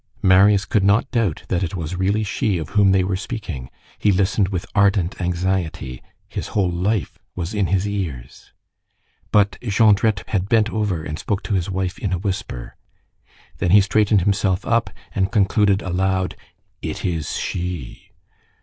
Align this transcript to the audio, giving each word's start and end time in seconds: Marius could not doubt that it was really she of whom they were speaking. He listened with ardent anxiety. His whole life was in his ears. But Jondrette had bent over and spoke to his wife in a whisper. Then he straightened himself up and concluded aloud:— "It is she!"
Marius 0.23 0.65
could 0.65 0.83
not 0.83 1.11
doubt 1.11 1.43
that 1.49 1.61
it 1.61 1.75
was 1.75 1.95
really 1.95 2.23
she 2.23 2.57
of 2.57 2.69
whom 2.69 2.91
they 2.91 3.03
were 3.03 3.15
speaking. 3.15 3.69
He 3.99 4.11
listened 4.11 4.47
with 4.49 4.65
ardent 4.73 5.21
anxiety. 5.21 6.01
His 6.27 6.47
whole 6.57 6.71
life 6.71 7.19
was 7.35 7.53
in 7.53 7.67
his 7.67 7.87
ears. 7.87 8.51
But 9.31 9.59
Jondrette 9.61 10.23
had 10.29 10.49
bent 10.49 10.71
over 10.71 11.03
and 11.03 11.19
spoke 11.19 11.43
to 11.43 11.53
his 11.53 11.69
wife 11.69 11.99
in 11.99 12.13
a 12.13 12.17
whisper. 12.17 12.75
Then 13.59 13.69
he 13.69 13.81
straightened 13.81 14.21
himself 14.21 14.65
up 14.65 14.89
and 15.13 15.31
concluded 15.31 15.83
aloud:— 15.83 16.35
"It 16.81 17.05
is 17.05 17.35
she!" 17.37 18.09